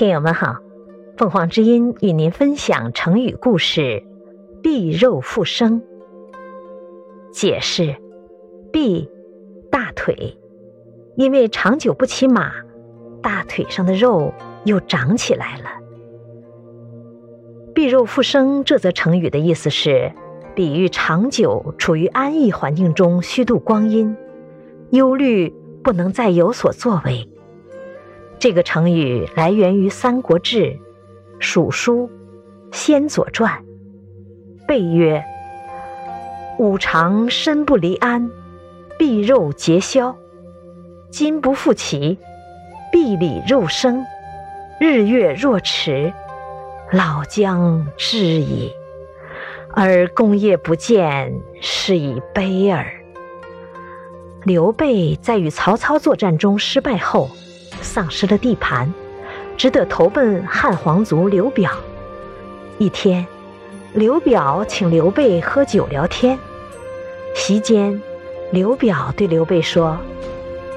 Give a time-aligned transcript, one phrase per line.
[0.00, 0.56] 听友们好，
[1.18, 4.02] 凤凰之音与您分享成语故事
[4.64, 5.82] “臂肉复生”。
[7.30, 7.96] 解释：
[8.72, 9.10] 臂，
[9.70, 10.38] 大腿，
[11.16, 12.50] 因为长久不骑马，
[13.20, 14.32] 大腿上的肉
[14.64, 15.64] 又长起来了。
[17.74, 20.10] 臂肉复生这则成语的意思是，
[20.54, 24.16] 比喻长久处于安逸环境中虚度光阴，
[24.92, 27.28] 忧虑不能再有所作为。
[28.40, 30.62] 这个成语来源于《三国志》
[31.38, 32.08] 《蜀书》
[32.72, 33.62] 《先左传》，
[34.66, 35.22] 备曰
[36.58, 38.30] ：“吾常身不离鞍，
[38.98, 40.14] 臂肉节消；
[41.10, 42.16] 今不复骑，
[42.90, 44.02] 臂里肉生。
[44.80, 46.10] 日月若迟，
[46.92, 48.72] 老将至矣。
[49.74, 52.90] 而功业不见，是以悲耳。”
[54.44, 57.28] 刘备在与曹操作战中失败后。
[57.80, 58.92] 丧失了地盘，
[59.56, 61.70] 只得投奔汉皇族刘表。
[62.78, 63.26] 一天，
[63.92, 66.38] 刘表请刘备喝酒聊天。
[67.34, 68.00] 席间，
[68.52, 69.98] 刘表对刘备说：“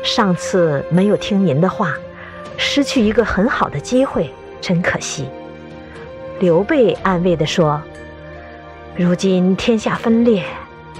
[0.04, 1.94] 上次没有听您的话，
[2.58, 4.30] 失去一个很好的机会，
[4.62, 5.28] 真可惜。”
[6.40, 7.82] 刘备安慰地说
[8.96, 10.44] ：“如今天下分裂，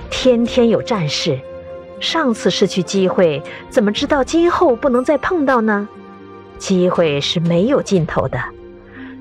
[0.10, 1.40] 天天有战事。”
[2.04, 5.88] 上次失去机会，怎么知道今后不能再碰到呢？
[6.58, 8.44] 机会是没有尽头的，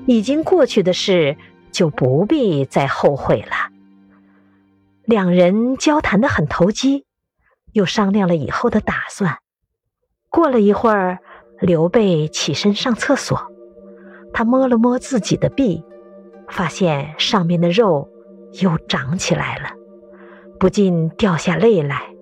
[0.05, 1.37] 已经过去的事
[1.71, 3.71] 就不必再后悔了。
[5.05, 7.05] 两人交谈的很投机，
[7.71, 9.37] 又商量了以后的打算。
[10.29, 11.19] 过了一会儿，
[11.61, 13.47] 刘备起身上厕所，
[14.33, 15.81] 他摸了摸自己的臂，
[16.49, 18.09] 发现上面的肉
[18.61, 19.69] 又长起来了，
[20.59, 22.12] 不禁掉下泪来。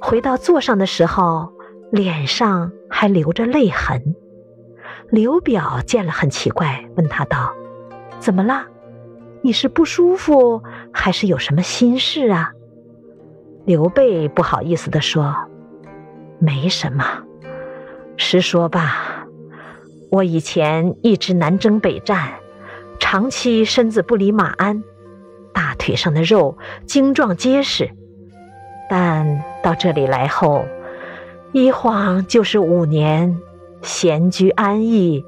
[0.00, 1.52] 回到座上的时候，
[1.90, 4.14] 脸上还留着泪痕。
[5.10, 7.52] 刘表见了很奇怪，问他道
[8.18, 8.66] ：“怎么了？
[9.42, 10.62] 你是不舒服，
[10.92, 12.52] 还是有什么心事啊？”
[13.64, 15.34] 刘备不好意思地说
[16.38, 17.04] ：“没什么。
[18.16, 19.26] 实说吧，
[20.10, 22.34] 我以前一直南征北战，
[22.98, 24.82] 长期身子不离马鞍，
[25.52, 27.90] 大腿上的肉精壮结实。”
[28.88, 30.64] 但到这里来后，
[31.50, 33.36] 一晃就是五年，
[33.82, 35.24] 闲居安逸，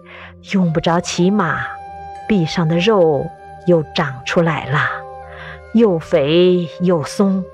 [0.53, 1.59] 用不着骑马，
[2.29, 3.27] 臂上的肉
[3.67, 4.79] 又长出来了，
[5.73, 7.45] 又肥又松。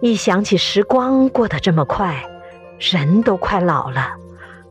[0.00, 2.22] 一想起时光过得这么快，
[2.78, 4.12] 人都快老了，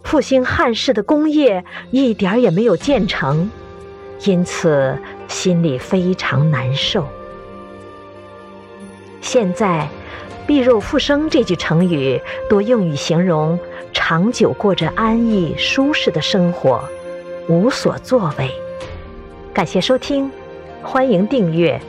[0.05, 3.51] 复兴汉室的功业一点也没有建成，
[4.23, 4.97] 因此
[5.27, 7.05] 心里非常难受。
[9.23, 9.87] 现在。
[10.45, 13.57] “碧肉复生”这句成语多用于形容
[13.93, 16.83] 长久过着安逸舒适的生活，
[17.47, 18.51] 无所作为。
[19.53, 20.29] 感谢收听，
[20.81, 21.79] 欢迎订阅。